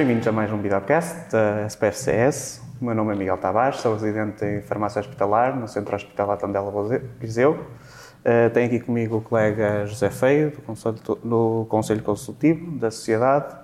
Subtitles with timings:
[0.00, 2.62] bem-vindos a mais um videocast da SPFCS.
[2.80, 6.72] O meu nome é Miguel Tavares, sou residente em farmácia hospitalar no Centro Hospitalar Tondela
[7.20, 7.52] Viseu.
[7.52, 13.54] Uh, tenho aqui comigo o colega José Feio, do Conselho, do Conselho Consultivo da Sociedade,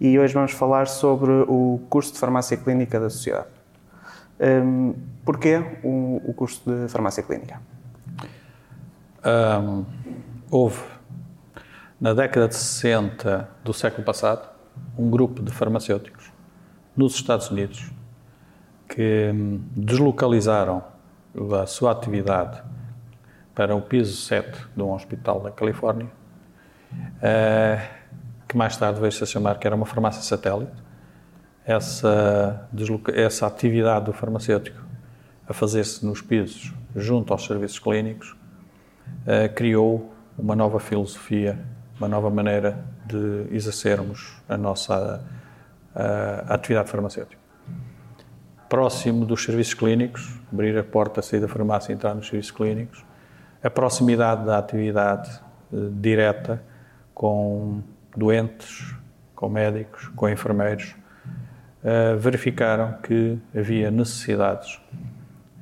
[0.00, 3.48] e hoje vamos falar sobre o curso de Farmácia Clínica da Sociedade.
[4.38, 4.94] Um,
[5.24, 7.60] porquê o, o, curso de Farmácia Clínica?
[9.26, 9.84] Um,
[10.48, 10.80] houve,
[12.00, 14.51] na década de 60 do século passado,
[14.96, 16.30] um grupo de farmacêuticos
[16.96, 17.90] nos Estados Unidos
[18.88, 20.84] que hum, deslocalizaram
[21.60, 22.62] a sua atividade
[23.54, 26.06] para o piso 7 de um hospital da Califórnia,
[26.92, 27.88] uh,
[28.46, 30.72] que mais tarde veio-se a chamar que era uma farmácia satélite.
[31.64, 32.68] Essa,
[33.14, 34.82] essa atividade do farmacêutico
[35.48, 41.58] a fazer-se nos pisos junto aos serviços clínicos uh, criou uma nova filosofia,
[41.98, 45.22] uma nova maneira de exercermos a nossa
[45.94, 47.40] a atividade farmacêutica.
[48.68, 53.04] Próximo dos serviços clínicos, abrir a porta, sair da farmácia e entrar nos serviços clínicos,
[53.62, 55.30] a proximidade da atividade
[55.72, 56.62] eh, direta
[57.14, 57.82] com
[58.16, 58.94] doentes,
[59.34, 60.96] com médicos, com enfermeiros,
[61.84, 64.80] eh, verificaram que havia necessidades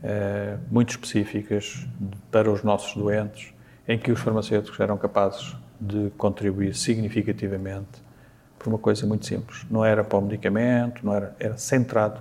[0.02, 1.86] eh, muito específicas
[2.30, 3.52] para os nossos doentes,
[3.88, 8.02] em que os farmacêuticos eram capazes de contribuir significativamente
[8.58, 9.66] por uma coisa muito simples.
[9.70, 12.20] Não era para o medicamento, não era, era centrado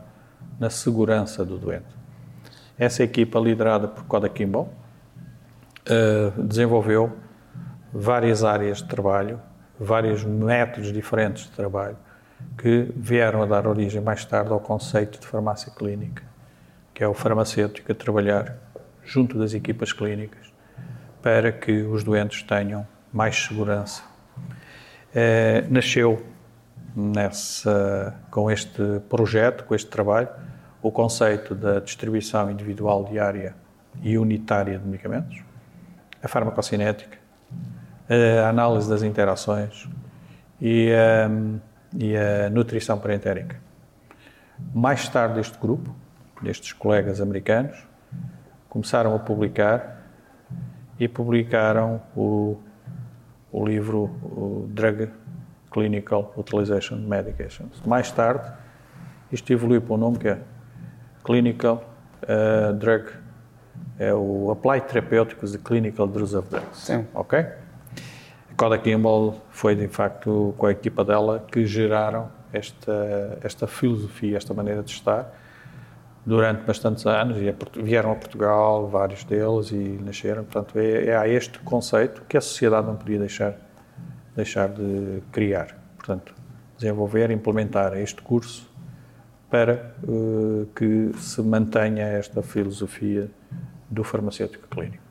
[0.60, 2.00] na segurança do doente.
[2.78, 4.74] Essa equipa, liderada por Koda Kimball,
[5.90, 7.12] uh, desenvolveu
[7.94, 9.42] várias áreas de trabalho,
[9.78, 11.98] vários métodos diferentes de trabalho,
[12.58, 16.24] que vieram a dar origem mais tarde ao conceito de farmácia clínica,
[16.94, 18.56] que é o farmacêutico a trabalhar
[19.04, 20.54] junto das equipas clínicas
[21.22, 24.04] para que os doentes tenham mais segurança.
[25.14, 26.24] É, nasceu
[26.96, 30.30] nessa, com este projeto, com este trabalho,
[30.82, 33.56] o conceito da distribuição individual diária
[34.02, 35.42] e unitária de medicamentos,
[36.22, 37.18] a farmacocinética,
[38.44, 39.88] a análise das interações
[40.62, 41.30] e a,
[41.98, 43.58] e a nutrição parentérica.
[44.74, 45.94] Mais tarde, este grupo,
[46.42, 47.78] destes colegas americanos,
[48.70, 50.04] começaram a publicar
[51.00, 52.58] e publicaram o
[53.52, 55.10] o livro o Drug
[55.72, 57.82] Clinical Utilization Medications.
[57.86, 58.52] Mais tarde,
[59.32, 60.40] isto evoluiu para um nome que é
[61.24, 61.84] Clinical
[62.24, 63.06] uh, Drug,
[63.98, 66.78] é o Applied Therapeuticals de Clinical Drugs of Drugs.
[66.78, 67.06] Sim.
[67.14, 67.40] Ok?
[67.40, 74.38] A Coda Kimball foi, de facto, com a equipa dela que geraram esta, esta filosofia,
[74.38, 75.34] esta maneira de estar
[76.26, 80.44] durante bastantes anos e vieram a Portugal, vários deles, e nasceram.
[80.44, 83.56] Portanto, é, é a este conceito que a sociedade não podia deixar,
[84.36, 85.76] deixar de criar.
[85.98, 86.34] Portanto,
[86.78, 88.70] desenvolver, implementar este curso
[89.50, 93.30] para uh, que se mantenha esta filosofia
[93.90, 95.04] do farmacêutico clínico.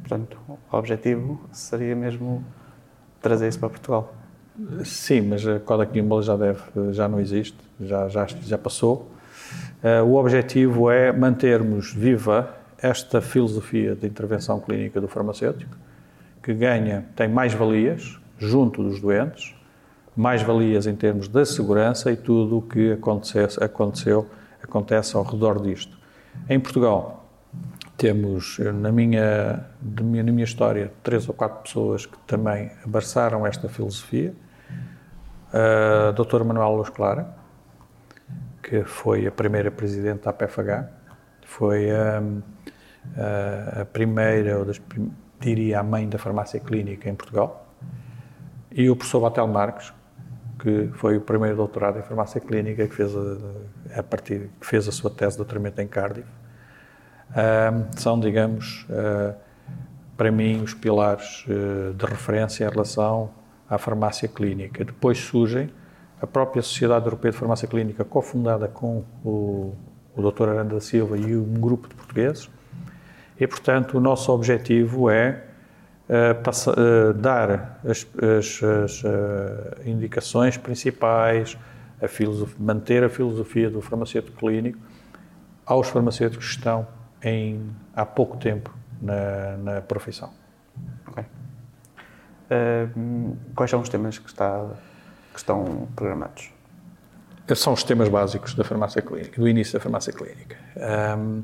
[0.00, 2.44] Portanto, o objetivo seria mesmo
[3.20, 4.14] trazer isso para Portugal.
[4.84, 6.60] Sim, mas a Kodak Gimbal já deve,
[6.92, 9.10] já não existe, já, já, já passou.
[9.82, 15.76] Uh, o objetivo é mantermos viva esta filosofia de intervenção clínica do farmacêutico,
[16.42, 19.54] que ganha, tem mais valias junto dos doentes,
[20.16, 24.28] mais valias em termos da segurança e tudo o que aconteceu,
[24.62, 25.96] acontece ao redor disto.
[26.48, 27.28] Em Portugal,
[27.96, 34.34] temos, na minha, na minha história, três ou quatro pessoas que também abraçaram esta filosofia.
[35.52, 37.41] A doutora Manuela Luz Clara,
[38.72, 40.88] que foi a primeira presidente da PFH,
[41.44, 42.22] foi a,
[43.18, 44.80] a, a primeira, ou das,
[45.38, 47.70] diria a mãe da farmácia clínica em Portugal,
[48.70, 49.92] e o professor Batel Marques,
[50.58, 54.88] que foi o primeiro doutorado em farmácia clínica, que fez a, a partir, que fez
[54.88, 56.28] a sua tese de doutoramento em Cardiff.
[57.98, 59.34] são, digamos, uh,
[60.16, 63.32] para mim, os pilares uh, de referência em relação
[63.68, 64.82] à farmácia clínica.
[64.82, 65.70] Depois surgem
[66.22, 69.74] a própria Sociedade Europeia de Farmácia Clínica, cofundada com o,
[70.14, 70.50] o Dr.
[70.50, 72.48] Aranda da Silva e um grupo de portugueses,
[73.40, 75.42] e, portanto, o nosso objetivo é
[76.08, 78.06] uh, uh, dar as,
[78.38, 79.08] as, as uh,
[79.84, 81.58] indicações principais,
[82.00, 82.06] a
[82.58, 84.78] manter a filosofia do farmacêutico clínico
[85.66, 86.86] aos farmacêuticos que estão
[87.22, 90.30] em, há pouco tempo na, na profissão.
[91.08, 91.24] Okay.
[93.54, 94.66] quais são os temas que está
[95.32, 96.50] que estão programados?
[97.54, 100.56] São os temas básicos da farmácia clínica, do início da farmácia clínica.
[101.18, 101.42] Um,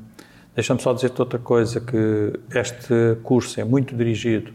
[0.59, 4.51] Deixa-me só dizer-te outra coisa, que este curso é muito dirigido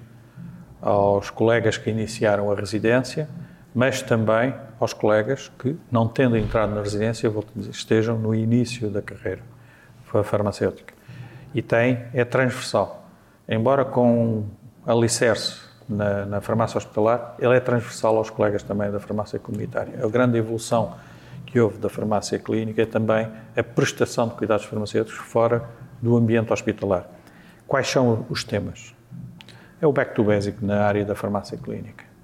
[0.82, 3.26] aos colegas que iniciaram a residência,
[3.74, 7.32] mas também aos colegas que, não tendo entrado na residência,
[7.70, 9.40] estejam no início da carreira
[10.24, 10.92] farmacêutica.
[11.54, 13.08] E tem, é transversal.
[13.48, 14.44] Embora com
[14.86, 20.04] alicerce na, na farmácia hospitalar, ele é transversal aos colegas também da farmácia comunitária.
[20.04, 20.94] A grande evolução
[21.46, 25.64] que houve da farmácia clínica é também a prestação de cuidados farmacêuticos fora
[26.00, 27.06] do ambiente hospitalar.
[27.66, 28.94] Quais são os temas?
[29.80, 32.14] É o back to basic na área da farmácia clínica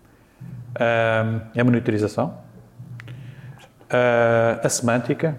[0.75, 2.39] a monitorização,
[4.62, 5.37] a semântica,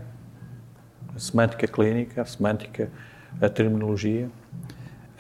[1.16, 2.90] a semântica clínica, a semântica,
[3.42, 4.30] a terminologia,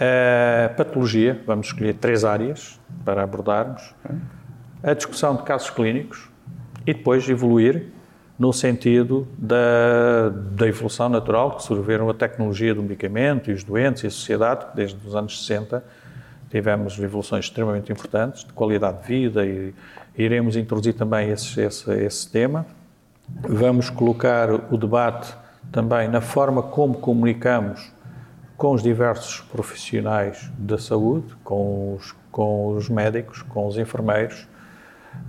[0.01, 3.94] a patologia, vamos escolher três áreas para abordarmos,
[4.81, 6.27] a discussão de casos clínicos
[6.88, 7.86] e depois evoluir
[8.39, 14.03] no sentido da, da evolução natural que surgiram a tecnologia do medicamento e os doentes
[14.03, 15.83] e a sociedade, desde os anos 60
[16.50, 19.74] tivemos evoluções extremamente importantes de qualidade de vida e
[20.18, 22.65] iremos introduzir também esse, esse, esse tema.
[23.48, 25.33] Vamos colocar o debate
[25.71, 27.92] também na forma como comunicamos
[28.62, 34.48] com os diversos profissionais da saúde, com os, com os médicos, com os enfermeiros,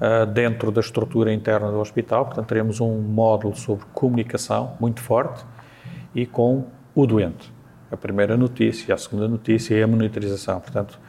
[0.02, 2.26] uh, dentro da estrutura interna do hospital.
[2.26, 5.46] Portanto, teremos um módulo sobre comunicação muito forte
[6.14, 7.50] e com o doente.
[7.90, 10.60] A primeira notícia, a segunda notícia e a monitorização.
[10.60, 11.00] Portanto,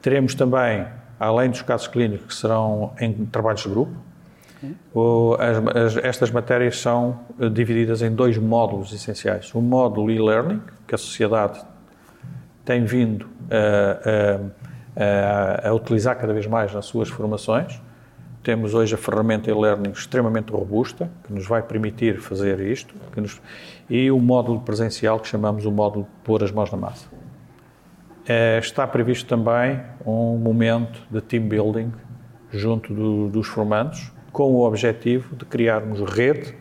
[0.00, 0.86] teremos também
[1.18, 3.96] além dos casos clínicos que serão em trabalhos de grupo,
[5.38, 9.54] as, as, estas matérias são eh, divididas em dois módulos essenciais.
[9.54, 11.60] O módulo e-learning, que a sociedade
[12.64, 14.44] tem vindo a,
[15.00, 17.80] a, a, a, utilizar cada vez mais nas suas formações.
[18.42, 23.40] Temos hoje a ferramenta e-learning extremamente robusta, que nos vai permitir fazer isto, nos,
[23.88, 27.06] e o módulo presencial, que chamamos o módulo pôr as mãos na massa.
[28.26, 31.92] É, está previsto também um momento de team building
[32.50, 36.56] junto do, dos formandos, com o objetivo de criarmos rede,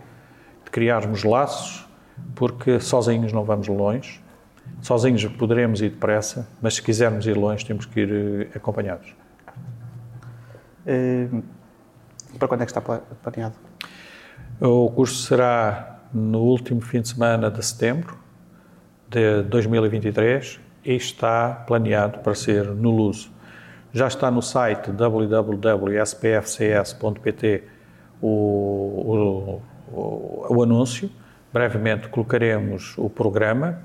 [0.63, 1.89] de criarmos laços,
[2.35, 4.21] porque sozinhos não vamos longe.
[4.79, 9.15] Sozinhos poderemos ir depressa, mas se quisermos ir longe, temos que ir eh, acompanhados.
[10.85, 11.27] E,
[12.37, 13.55] para quando é que está planeado?
[14.61, 18.19] O curso será no último fim de semana de setembro
[19.09, 23.31] de 2023 e está planeado para ser no Luso.
[23.93, 25.63] Já está no site www.spfcs.pt
[28.19, 29.61] o,
[29.91, 31.11] o, o, anúncio.
[31.53, 33.79] Brevemente colocaremos o programa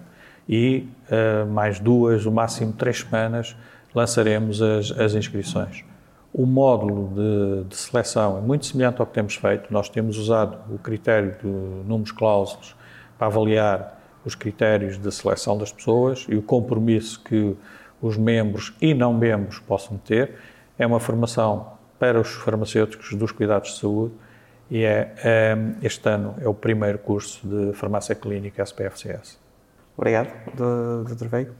[0.48, 3.54] e uh, mais duas, o máximo três semanas,
[3.94, 5.84] lançaremos as, as inscrições.
[6.32, 9.70] O módulo de, de, seleção é muito semelhante ao que temos feito.
[9.70, 11.46] Nós temos usado o critério de
[11.86, 12.74] números clausos
[13.18, 17.54] para avaliar os critérios de seleção das pessoas e o compromisso que
[18.00, 20.34] os membros e não membros possam ter.
[20.78, 24.14] É uma formação para os farmacêuticos dos cuidados de saúde
[24.70, 29.38] e é, é este ano é o primeiro curso de farmácia clínica SPFCS.
[29.96, 30.28] Obrigado,
[31.04, 31.26] Dr.
[31.26, 31.54] Veio.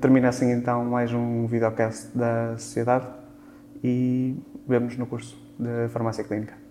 [0.00, 3.06] Termina assim então mais um videocast da Sociedade
[3.82, 4.34] e
[4.66, 6.63] vemos no curso de farmácia clínica.